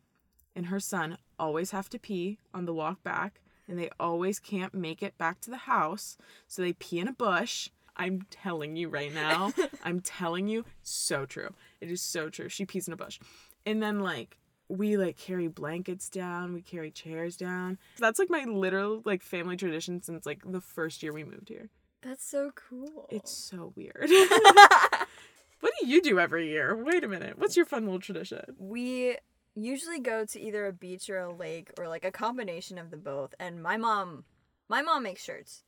and 0.55 0.67
her 0.67 0.79
son 0.79 1.17
always 1.37 1.69
have 1.71 1.87
to 1.89 1.99
pee 1.99 2.39
on 2.53 2.65
the 2.65 2.73
walk 2.73 3.03
back, 3.03 3.41
and 3.67 3.77
they 3.77 3.89
always 3.99 4.39
can't 4.39 4.73
make 4.73 5.03
it 5.03 5.17
back 5.17 5.41
to 5.41 5.49
the 5.49 5.57
house, 5.57 6.17
so 6.47 6.61
they 6.61 6.73
pee 6.73 6.99
in 6.99 7.07
a 7.07 7.13
bush. 7.13 7.69
I'm 7.95 8.21
telling 8.29 8.75
you 8.75 8.89
right 8.89 9.13
now, 9.13 9.53
I'm 9.83 9.99
telling 10.01 10.47
you, 10.47 10.65
so 10.83 11.25
true. 11.25 11.49
It 11.81 11.89
is 11.89 12.01
so 12.01 12.29
true. 12.29 12.49
She 12.49 12.65
pees 12.65 12.87
in 12.87 12.93
a 12.93 12.97
bush. 12.97 13.19
And 13.65 13.81
then 13.81 13.99
like 13.99 14.37
we 14.69 14.97
like 14.97 15.17
carry 15.17 15.47
blankets 15.47 16.09
down, 16.09 16.53
we 16.53 16.61
carry 16.61 16.91
chairs 16.91 17.37
down. 17.37 17.77
That's 17.97 18.19
like 18.19 18.29
my 18.29 18.43
literal 18.43 19.01
like 19.05 19.23
family 19.23 19.57
tradition 19.57 20.01
since 20.01 20.25
like 20.25 20.41
the 20.45 20.61
first 20.61 21.01
year 21.03 21.13
we 21.13 21.23
moved 21.23 21.49
here. 21.49 21.69
That's 22.01 22.23
so 22.23 22.51
cool. 22.55 23.07
It's 23.09 23.31
so 23.31 23.73
weird. 23.75 24.09
what 25.59 25.73
do 25.79 25.87
you 25.87 26.01
do 26.01 26.19
every 26.19 26.49
year? 26.49 26.75
Wait 26.75 27.03
a 27.03 27.07
minute. 27.07 27.39
What's 27.39 27.57
your 27.57 27.65
fun 27.65 27.85
little 27.85 27.99
tradition? 27.99 28.55
we 28.59 29.17
usually 29.57 29.99
go 29.99 30.23
to 30.25 30.39
either 30.39 30.65
a 30.65 30.73
beach 30.73 31.09
or 31.09 31.17
a 31.17 31.33
lake 31.33 31.71
or 31.77 31.87
like 31.87 32.05
a 32.05 32.11
combination 32.11 32.77
of 32.77 32.91
the 32.91 32.97
both. 32.97 33.33
And 33.39 33.61
my 33.61 33.77
mom, 33.77 34.23
my 34.69 34.81
mom 34.81 35.03
makes 35.03 35.23
shirts. 35.23 35.63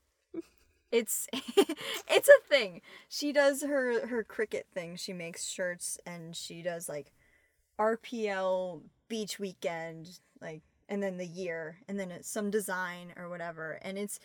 It's 0.91 1.27
it's 1.33 2.29
a 2.29 2.47
thing. 2.47 2.81
She 3.07 3.31
does 3.31 3.63
her 3.63 4.07
her 4.07 4.23
Cricut 4.23 4.65
thing. 4.73 4.95
She 4.95 5.13
makes 5.13 5.47
shirts 5.47 5.99
and 6.05 6.35
she 6.35 6.61
does 6.61 6.89
like 6.89 7.11
RPL 7.79 8.81
beach 9.07 9.39
weekend 9.39 10.19
like 10.41 10.61
and 10.87 11.03
then 11.03 11.17
the 11.17 11.27
year 11.27 11.79
and 11.87 11.99
then 11.99 12.11
some 12.21 12.49
design 12.49 13.13
or 13.15 13.29
whatever 13.29 13.79
and 13.83 13.97
it's 13.97 14.19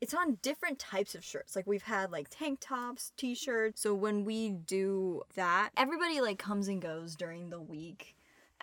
it's 0.00 0.12
on 0.12 0.36
different 0.42 0.78
types 0.78 1.14
of 1.14 1.24
shirts. 1.24 1.56
Like 1.56 1.66
we've 1.66 1.84
had 1.84 2.12
like 2.12 2.28
tank 2.28 2.58
tops, 2.60 3.12
t-shirts. 3.16 3.80
So 3.80 3.94
when 3.94 4.26
we 4.26 4.50
do 4.50 5.22
that, 5.34 5.70
everybody 5.78 6.20
like 6.20 6.38
comes 6.38 6.68
and 6.68 6.82
goes 6.82 7.14
during 7.16 7.48
the 7.48 7.60
week 7.60 8.13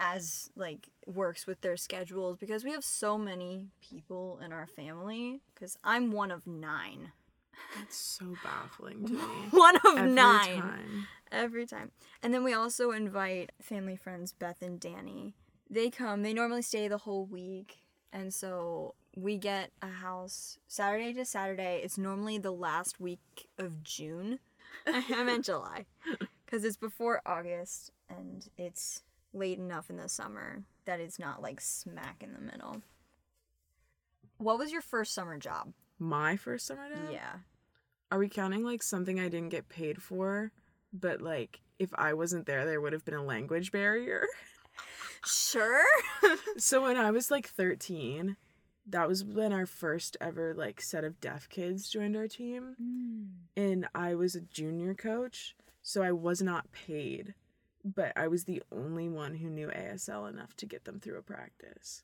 as 0.02 0.50
like 0.56 0.90
works 1.06 1.46
with 1.46 1.62
their 1.62 1.78
schedules 1.78 2.36
because 2.38 2.64
we 2.64 2.72
have 2.72 2.84
so 2.84 3.18
many 3.18 3.68
people 3.82 4.40
in 4.44 4.52
our 4.52 4.66
family 4.66 5.40
cuz 5.56 5.78
I'm 5.84 6.12
one 6.12 6.32
of 6.32 6.48
9. 6.48 7.12
That's 7.78 7.96
so 7.96 8.36
baffling 8.44 9.06
to 9.06 9.14
me. 9.14 9.20
One 9.52 9.76
of 9.78 9.96
Every 9.98 10.12
9 10.12 10.62
time. 10.62 11.08
every 11.32 11.66
time. 11.68 11.92
And 12.24 12.34
then 12.34 12.44
we 12.44 12.54
also 12.54 12.92
invite 12.92 13.52
family 13.62 13.96
friends 13.96 14.34
Beth 14.34 14.62
and 14.64 14.80
Danny. 14.80 15.36
They 15.70 15.90
come. 15.92 16.24
They 16.24 16.34
normally 16.34 16.64
stay 16.64 16.88
the 16.88 16.98
whole 16.98 17.26
week. 17.26 17.78
And 18.12 18.34
so 18.34 18.96
we 19.16 19.38
get 19.38 19.72
a 19.82 19.88
house 19.88 20.58
Saturday 20.68 21.14
to 21.14 21.24
Saturday. 21.24 21.82
It's 21.84 21.98
normally 22.00 22.40
the 22.40 22.52
last 22.52 23.00
week 23.00 23.48
of 23.60 23.84
June. 23.84 24.40
I 24.88 25.24
meant 25.24 25.46
July. 25.46 25.86
Because 26.46 26.64
it's 26.66 26.78
before 26.78 27.22
August 27.26 27.92
and 28.10 28.50
it's 28.58 29.04
late 29.34 29.58
enough 29.58 29.90
in 29.90 29.98
the 29.98 30.10
summer 30.10 30.64
that 30.86 31.00
it's 31.00 31.20
not 31.20 31.42
like 31.42 31.62
smack 31.62 32.22
in 32.22 32.34
the 32.34 32.40
middle. 32.40 32.82
What 34.38 34.58
was 34.58 34.72
your 34.72 34.82
first 34.82 35.14
summer 35.14 35.38
job? 35.38 35.74
My 36.00 36.36
first 36.36 36.66
summer 36.66 36.90
job? 36.90 37.10
Yeah. 37.12 37.34
Are 38.12 38.20
we 38.20 38.28
counting 38.28 38.64
like 38.64 38.84
something 38.84 39.20
I 39.20 39.30
didn't 39.30 39.50
get 39.50 39.70
paid 39.70 40.02
for, 40.02 40.52
but 40.92 41.22
like 41.22 41.62
if 41.80 41.90
I 41.96 42.14
wasn't 42.14 42.46
there, 42.46 42.66
there 42.66 42.82
would 42.82 42.94
have 42.94 43.06
been 43.06 43.14
a 43.14 43.24
language 43.24 43.72
barrier? 43.72 44.26
Sure. 45.26 45.84
so 46.58 46.82
when 46.82 46.98
I 46.98 47.12
was 47.12 47.30
like 47.30 47.48
13, 47.48 48.36
that 48.88 49.08
was 49.08 49.24
when 49.24 49.54
our 49.54 49.66
first 49.66 50.18
ever 50.20 50.54
like 50.54 50.82
set 50.82 51.04
of 51.04 51.22
deaf 51.22 51.48
kids 51.50 51.90
joined 51.90 52.16
our 52.16 52.28
team. 52.28 52.76
Mm. 52.82 53.62
And 53.62 53.88
I 53.94 54.16
was 54.16 54.36
a 54.36 54.42
junior 54.42 54.94
coach, 54.94 55.56
so 55.82 56.02
I 56.02 56.12
was 56.12 56.42
not 56.42 56.72
paid, 56.72 57.36
but 57.84 58.14
I 58.16 58.28
was 58.28 58.46
the 58.46 58.62
only 58.72 59.10
one 59.10 59.36
who 59.36 59.50
knew 59.50 59.68
ASL 59.68 60.30
enough 60.30 60.56
to 60.58 60.66
get 60.66 60.86
them 60.86 61.00
through 61.00 61.18
a 61.18 61.24
practice. 61.24 62.04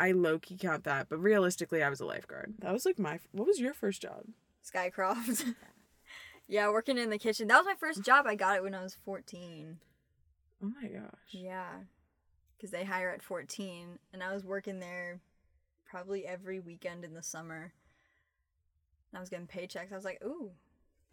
I 0.00 0.12
low 0.12 0.38
key 0.38 0.56
count 0.56 0.84
that, 0.84 1.08
but 1.08 1.18
realistically, 1.18 1.82
I 1.82 1.90
was 1.90 2.00
a 2.00 2.06
lifeguard. 2.06 2.54
That 2.60 2.72
was 2.72 2.86
like 2.86 2.98
my. 2.98 3.18
What 3.32 3.46
was 3.46 3.58
your 3.58 3.74
first 3.74 4.00
job? 4.00 4.24
Skycroft. 4.64 5.54
yeah, 6.48 6.68
working 6.70 6.98
in 6.98 7.10
the 7.10 7.18
kitchen. 7.18 7.48
That 7.48 7.58
was 7.58 7.66
my 7.66 7.74
first 7.74 8.02
job. 8.04 8.26
I 8.26 8.34
got 8.34 8.56
it 8.56 8.62
when 8.62 8.74
I 8.74 8.82
was 8.82 8.96
14. 9.04 9.78
Oh 10.62 10.72
my 10.80 10.88
gosh. 10.88 11.10
Yeah. 11.30 11.68
Because 12.56 12.70
they 12.70 12.84
hire 12.84 13.10
at 13.10 13.22
14. 13.22 13.98
And 14.12 14.22
I 14.22 14.34
was 14.34 14.44
working 14.44 14.80
there 14.80 15.20
probably 15.84 16.26
every 16.26 16.60
weekend 16.60 17.04
in 17.04 17.14
the 17.14 17.22
summer. 17.22 17.72
I 19.14 19.20
was 19.20 19.30
getting 19.30 19.46
paychecks. 19.46 19.92
I 19.92 19.96
was 19.96 20.04
like, 20.04 20.22
ooh, 20.24 20.50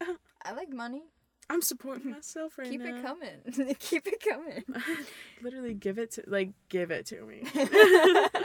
I 0.00 0.52
like 0.52 0.70
money. 0.70 1.04
I'm 1.48 1.62
supporting 1.62 2.10
myself 2.12 2.58
right 2.58 2.68
Keep 2.70 2.82
now. 2.82 2.86
Keep 2.92 2.96
it 2.96 3.02
coming. 3.02 3.76
Keep 3.78 4.06
it 4.06 4.24
coming. 4.28 4.64
Literally, 5.42 5.74
give 5.74 5.98
it 5.98 6.12
to 6.12 6.24
like 6.26 6.50
give 6.68 6.90
it 6.90 7.06
to 7.06 7.22
me. 7.24 7.44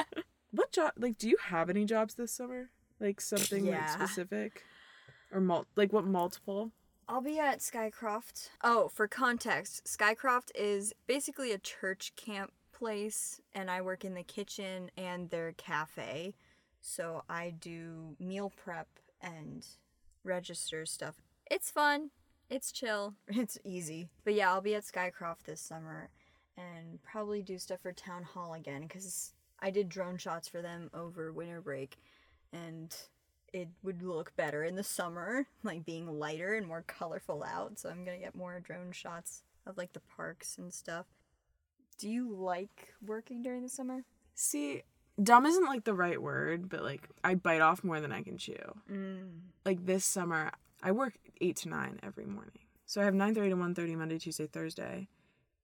what 0.51 0.71
job? 0.71 0.93
Like, 0.97 1.17
do 1.17 1.29
you 1.29 1.37
have 1.45 1.69
any 1.69 1.85
jobs 1.85 2.15
this 2.15 2.31
summer? 2.31 2.69
Like 2.99 3.19
something 3.19 3.65
like 3.65 3.89
specific, 3.89 4.63
or 5.31 5.41
mul- 5.41 5.65
like 5.75 5.91
what 5.91 6.05
multiple? 6.05 6.71
I'll 7.07 7.21
be 7.21 7.39
at 7.39 7.59
Skycroft. 7.59 8.49
Oh, 8.63 8.87
for 8.87 9.07
context, 9.07 9.85
Skycroft 9.85 10.51
is 10.55 10.93
basically 11.07 11.51
a 11.51 11.57
church 11.57 12.13
camp 12.15 12.51
place, 12.71 13.41
and 13.53 13.69
I 13.69 13.81
work 13.81 14.05
in 14.05 14.13
the 14.13 14.23
kitchen 14.23 14.91
and 14.95 15.29
their 15.29 15.51
cafe. 15.53 16.35
So 16.79 17.23
I 17.29 17.53
do 17.59 18.15
meal 18.19 18.51
prep 18.55 18.87
and 19.21 19.65
register 20.23 20.85
stuff. 20.85 21.15
It's 21.49 21.69
fun. 21.69 22.11
It's 22.51 22.73
chill. 22.73 23.15
It's 23.29 23.57
easy. 23.63 24.09
But 24.25 24.33
yeah, 24.33 24.51
I'll 24.51 24.61
be 24.61 24.75
at 24.75 24.83
Skycroft 24.83 25.43
this 25.45 25.61
summer 25.61 26.09
and 26.57 27.01
probably 27.01 27.41
do 27.41 27.57
stuff 27.57 27.79
for 27.79 27.93
Town 27.93 28.23
Hall 28.23 28.53
again 28.53 28.81
because 28.81 29.31
I 29.61 29.71
did 29.71 29.87
drone 29.87 30.17
shots 30.17 30.49
for 30.49 30.61
them 30.61 30.89
over 30.93 31.31
winter 31.31 31.61
break 31.61 31.97
and 32.51 32.93
it 33.53 33.69
would 33.83 34.03
look 34.03 34.35
better 34.35 34.65
in 34.65 34.75
the 34.75 34.83
summer, 34.83 35.47
like 35.63 35.85
being 35.85 36.19
lighter 36.19 36.55
and 36.55 36.67
more 36.67 36.83
colorful 36.85 37.41
out. 37.41 37.79
So 37.79 37.89
I'm 37.89 38.03
gonna 38.03 38.17
get 38.17 38.35
more 38.35 38.59
drone 38.59 38.91
shots 38.91 39.43
of 39.65 39.77
like 39.77 39.93
the 39.93 40.01
parks 40.01 40.57
and 40.57 40.73
stuff. 40.73 41.05
Do 41.97 42.09
you 42.09 42.35
like 42.35 42.93
working 43.05 43.41
during 43.41 43.63
the 43.63 43.69
summer? 43.69 44.03
See, 44.35 44.83
dumb 45.23 45.45
isn't 45.45 45.65
like 45.65 45.85
the 45.85 45.93
right 45.93 46.21
word, 46.21 46.67
but 46.67 46.83
like 46.83 47.07
I 47.23 47.35
bite 47.35 47.61
off 47.61 47.81
more 47.81 48.01
than 48.01 48.11
I 48.11 48.23
can 48.23 48.37
chew. 48.37 48.57
Mm. 48.91 49.39
Like 49.63 49.85
this 49.85 50.03
summer, 50.03 50.51
I 50.83 50.91
work 50.91 51.13
eight 51.39 51.57
to 51.57 51.69
nine 51.69 51.99
every 52.01 52.25
morning. 52.25 52.65
So 52.85 53.01
I 53.01 53.05
have 53.05 53.13
nine 53.13 53.35
thirty 53.35 53.49
to 53.49 53.55
one 53.55 53.75
thirty 53.75 53.95
Monday, 53.95 54.17
Tuesday, 54.17 54.47
Thursday, 54.47 55.07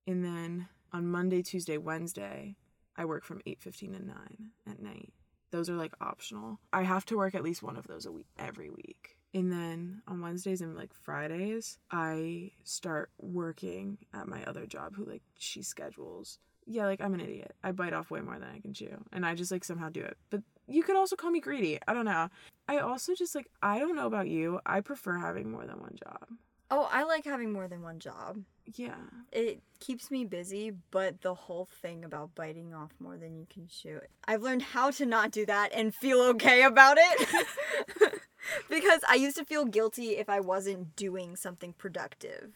and 0.06 0.24
then 0.24 0.68
on 0.94 1.08
Monday, 1.08 1.42
Tuesday, 1.42 1.78
Wednesday, 1.78 2.56
I 2.96 3.06
work 3.06 3.24
from 3.26 3.42
eight 3.46 3.60
fifteen 3.60 3.94
to 3.94 4.06
nine 4.06 4.52
at 4.70 4.82
night. 4.82 5.12
Those 5.52 5.70
are 5.70 5.76
like 5.76 5.94
optional. 6.02 6.60
I 6.72 6.84
have 6.84 7.06
to 7.06 7.18
work 7.18 7.36
at 7.36 7.44
least 7.44 7.64
one 7.64 7.78
of 7.78 7.88
those 7.88 8.06
a 8.06 8.12
week 8.12 8.28
every 8.38 8.70
week. 8.70 9.18
And 9.34 9.52
then 9.52 10.02
on 10.08 10.22
Wednesdays 10.22 10.62
and 10.62 10.76
like 10.76 10.94
Fridays, 10.94 11.78
I 11.92 12.52
start 12.64 13.12
working 13.18 13.98
at 14.14 14.28
my 14.28 14.44
other 14.46 14.66
job 14.66 14.96
who 14.96 15.06
like 15.06 15.24
she 15.38 15.62
schedules. 15.62 16.40
Yeah, 16.66 16.86
like 16.86 17.02
I'm 17.02 17.14
an 17.14 17.22
idiot. 17.22 17.56
I 17.64 17.72
bite 17.72 17.94
off 17.94 18.12
way 18.12 18.20
more 18.22 18.40
than 18.40 18.50
I 18.54 18.60
can 18.60 18.74
chew. 18.74 19.04
And 19.14 19.26
I 19.26 19.36
just 19.36 19.52
like 19.52 19.64
somehow 19.64 19.90
do 19.90 20.02
it. 20.02 20.18
But 20.30 20.42
you 20.68 20.84
could 20.84 20.98
also 20.98 21.16
call 21.16 21.32
me 21.32 21.40
greedy. 21.40 21.80
I 21.88 21.94
don't 21.94 22.06
know. 22.06 22.30
I 22.68 22.80
also 22.80 23.16
just 23.16 23.36
like 23.36 23.48
I 23.62 23.80
don't 23.80 23.96
know 23.96 24.08
about 24.08 24.28
you. 24.28 24.60
I 24.66 24.82
prefer 24.82 25.18
having 25.18 25.52
more 25.52 25.66
than 25.66 25.80
one 25.80 25.96
job. 25.96 26.28
Oh, 26.70 26.88
I 26.92 27.04
like 27.04 27.24
having 27.24 27.54
more 27.54 27.68
than 27.68 27.82
one 27.82 28.00
job. 28.00 28.40
Yeah. 28.76 28.96
It 29.32 29.62
keeps 29.80 30.12
me 30.12 30.26
busy, 30.26 30.74
but 30.92 31.22
the 31.22 31.34
whole 31.34 31.70
thing 31.82 32.04
about 32.04 32.36
biting 32.36 32.74
off 32.74 32.92
more 33.00 33.16
than 33.16 33.38
you 33.38 33.48
can 33.50 33.68
chew, 33.68 34.02
I've 34.28 34.42
learned 34.42 34.64
how 34.64 34.92
to 34.92 35.06
not 35.06 35.32
do 35.32 35.46
that 35.46 35.72
and 35.74 35.96
feel 35.96 36.20
okay 36.22 36.64
about 36.64 36.98
it. 37.00 38.22
because 38.70 39.00
I 39.08 39.16
used 39.16 39.38
to 39.38 39.46
feel 39.46 39.64
guilty 39.64 40.18
if 40.18 40.30
I 40.30 40.42
wasn't 40.42 40.98
doing 40.98 41.38
something 41.38 41.72
productive. 41.72 42.52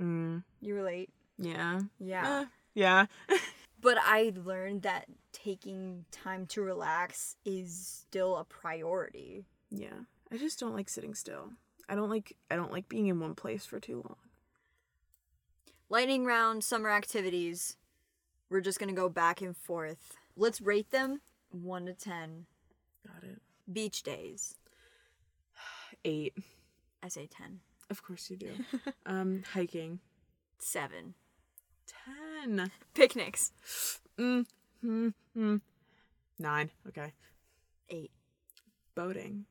Mm. 0.00 0.42
You 0.60 0.74
relate? 0.74 1.10
Yeah. 1.38 1.82
Yeah. 2.00 2.40
Eh, 2.40 2.44
yeah. 2.74 3.06
But 3.80 3.98
I 4.00 4.32
learned 4.36 4.82
that 4.82 5.06
taking 5.32 6.04
time 6.12 6.46
to 6.46 6.62
relax 6.62 7.34
is 7.44 8.04
still 8.06 8.36
a 8.36 8.44
priority. 8.44 9.44
Yeah. 9.72 10.04
I 10.30 10.36
just 10.36 10.60
don't 10.60 10.74
like 10.74 10.88
sitting 10.88 11.14
still. 11.14 11.50
I 11.88 11.94
don't 11.94 12.10
like 12.10 12.36
I 12.50 12.56
don't 12.56 12.72
like 12.72 12.88
being 12.88 13.06
in 13.08 13.20
one 13.20 13.34
place 13.34 13.66
for 13.66 13.80
too 13.80 13.96
long. 13.96 14.16
Lightning 15.88 16.24
round 16.24 16.64
summer 16.64 16.90
activities. 16.90 17.76
We're 18.48 18.60
just 18.60 18.78
gonna 18.78 18.92
go 18.92 19.08
back 19.08 19.40
and 19.40 19.56
forth. 19.56 20.16
Let's 20.36 20.60
rate 20.60 20.90
them 20.90 21.20
1 21.50 21.86
to 21.86 21.92
10. 21.92 22.46
Got 23.06 23.24
it. 23.24 23.42
Beach 23.70 24.02
days. 24.02 24.54
Eight. 26.04 26.34
I 27.02 27.08
say 27.08 27.26
10. 27.26 27.60
Of 27.90 28.02
course 28.02 28.30
you 28.30 28.36
do. 28.36 28.52
um, 29.06 29.42
hiking. 29.52 30.00
7. 30.58 31.14
Ten. 31.86 32.70
Picnics. 32.94 33.52
Mm. 34.18 34.46
Hmm. 34.80 35.08
Hmm. 35.34 35.56
Nine. 36.38 36.70
Okay. 36.88 37.12
8. 37.90 38.10
Boating. 38.94 39.44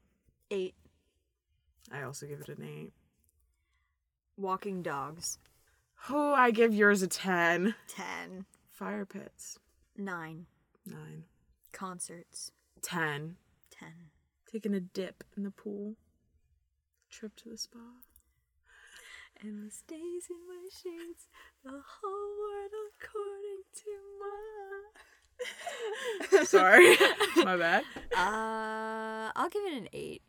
8. 0.52 0.76
I 1.92 2.04
also 2.04 2.26
give 2.26 2.42
it 2.42 2.50
an 2.50 2.64
eight. 2.64 2.94
Walking 4.38 4.82
dogs. 4.82 5.38
Oh, 6.10 6.34
I 6.34 6.52
give 6.52 6.74
yours 6.74 7.02
a 7.02 7.08
ten. 7.08 7.76
10. 7.88 8.46
Fire 8.70 9.06
pits. 9.06 9.60
9. 9.98 10.46
Nine. 10.86 11.24
Concerts. 11.72 12.52
Ten. 12.82 13.38
10. 13.72 13.90
Taking 14.52 14.74
a 14.74 14.80
dip 14.80 15.24
in 15.38 15.44
the 15.44 15.52
pool. 15.52 15.96
Trip 17.10 17.36
to 17.38 17.50
the 17.50 17.58
spa. 17.58 17.80
Endless 19.44 19.82
days 19.88 20.28
in 20.30 20.38
my 20.48 20.70
shades, 20.70 21.28
the 21.64 21.72
whole 21.72 22.38
world 22.40 22.72
according 22.94 23.64
to 23.74 23.90
my. 24.20 25.02
Sorry. 26.46 26.96
My 27.44 27.58
bad. 27.58 27.84
Uh, 28.16 29.32
I'll 29.36 29.50
give 29.50 29.66
it 29.66 29.74
an 29.74 29.90
8. 29.92 30.22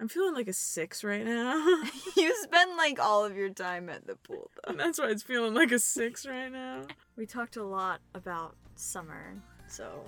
I'm 0.00 0.08
feeling 0.08 0.34
like 0.34 0.48
a 0.48 0.52
six 0.54 1.04
right 1.04 1.24
now. 1.24 1.82
you 2.16 2.34
spend 2.42 2.76
like 2.76 2.98
all 2.98 3.24
of 3.24 3.36
your 3.36 3.50
time 3.50 3.88
at 3.90 4.06
the 4.06 4.16
pool 4.16 4.50
though. 4.56 4.70
and 4.70 4.80
that's 4.80 4.98
why 4.98 5.08
it's 5.10 5.22
feeling 5.22 5.52
like 5.54 5.72
a 5.72 5.78
six 5.78 6.26
right 6.26 6.50
now. 6.50 6.82
We 7.16 7.26
talked 7.26 7.56
a 7.56 7.64
lot 7.64 8.00
about 8.14 8.56
summer, 8.76 9.34
so 9.68 10.02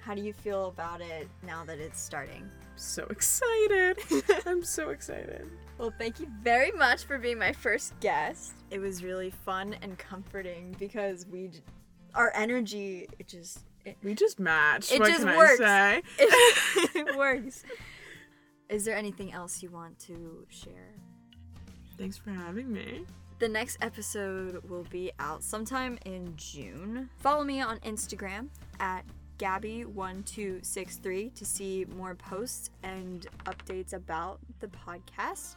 how 0.00 0.14
do 0.14 0.22
you 0.22 0.32
feel 0.32 0.66
about 0.66 1.00
it 1.00 1.28
now 1.44 1.64
that 1.66 1.78
it's 1.78 2.00
starting? 2.00 2.50
So 2.76 3.04
excited. 3.10 3.98
I'm 4.46 4.64
so 4.64 4.90
excited. 4.90 5.48
Well, 5.78 5.92
thank 5.98 6.18
you 6.18 6.26
very 6.42 6.72
much 6.72 7.04
for 7.04 7.18
being 7.18 7.38
my 7.38 7.52
first 7.52 7.98
guest. 8.00 8.54
It 8.70 8.80
was 8.80 9.04
really 9.04 9.30
fun 9.30 9.76
and 9.82 9.96
comforting 9.98 10.74
because 10.78 11.26
we, 11.26 11.48
j- 11.48 11.60
our 12.14 12.32
energy, 12.34 13.06
it 13.18 13.28
just, 13.28 13.60
it, 13.84 13.96
We 14.02 14.14
just 14.14 14.40
matched. 14.40 14.92
It 14.92 15.00
what 15.00 15.08
just 15.10 15.24
can 15.24 15.36
works. 15.36 15.60
I 15.60 16.00
say? 16.00 16.02
it, 16.18 16.90
it 17.08 17.16
works. 17.16 17.64
Is 18.68 18.84
there 18.84 18.96
anything 18.96 19.32
else 19.32 19.62
you 19.62 19.70
want 19.70 19.98
to 20.00 20.46
share? 20.50 20.94
Thanks 21.96 22.18
for 22.18 22.30
having 22.30 22.70
me. 22.72 23.06
The 23.38 23.48
next 23.48 23.78
episode 23.80 24.62
will 24.68 24.84
be 24.90 25.10
out 25.18 25.42
sometime 25.42 25.98
in 26.04 26.34
June. 26.36 27.08
Follow 27.16 27.44
me 27.44 27.60
on 27.62 27.78
Instagram 27.78 28.48
at 28.78 29.04
Gabby1263 29.38 31.34
to 31.34 31.44
see 31.44 31.86
more 31.96 32.14
posts 32.14 32.70
and 32.82 33.26
updates 33.46 33.94
about 33.94 34.40
the 34.60 34.66
podcast. 34.68 35.54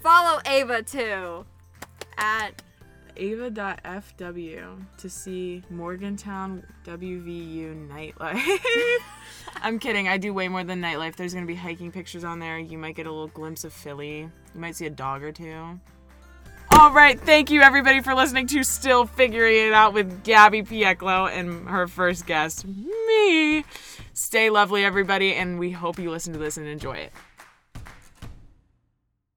Follow 0.00 0.40
Ava 0.46 0.82
too 0.82 1.46
at 2.18 2.60
Ava.fw 3.16 4.86
to 4.98 5.10
see 5.10 5.62
Morgantown 5.70 6.66
WVU 6.84 7.88
nightlife. 7.88 8.58
I'm 9.62 9.78
kidding. 9.78 10.08
I 10.08 10.16
do 10.18 10.32
way 10.32 10.48
more 10.48 10.64
than 10.64 10.80
nightlife. 10.80 11.16
There's 11.16 11.34
going 11.34 11.46
to 11.46 11.52
be 11.52 11.54
hiking 11.54 11.92
pictures 11.92 12.24
on 12.24 12.38
there. 12.38 12.58
You 12.58 12.78
might 12.78 12.96
get 12.96 13.06
a 13.06 13.10
little 13.10 13.28
glimpse 13.28 13.64
of 13.64 13.72
Philly. 13.72 14.20
You 14.20 14.30
might 14.60 14.76
see 14.76 14.86
a 14.86 14.90
dog 14.90 15.22
or 15.22 15.32
two. 15.32 15.80
All 16.72 16.90
right. 16.90 17.20
Thank 17.20 17.50
you, 17.50 17.60
everybody, 17.60 18.00
for 18.00 18.14
listening 18.14 18.46
to 18.48 18.64
Still 18.64 19.04
Figuring 19.06 19.68
It 19.68 19.72
Out 19.72 19.92
with 19.92 20.24
Gabby 20.24 20.62
Pieklo 20.62 21.30
and 21.30 21.68
her 21.68 21.86
first 21.86 22.26
guest, 22.26 22.66
me. 22.66 23.64
Stay 24.14 24.50
lovely, 24.50 24.84
everybody, 24.84 25.34
and 25.34 25.58
we 25.58 25.70
hope 25.70 25.98
you 25.98 26.10
listen 26.10 26.32
to 26.32 26.38
this 26.38 26.56
and 26.56 26.66
enjoy 26.66 26.94
it. 26.94 27.12